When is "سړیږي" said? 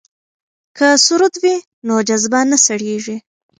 2.65-3.17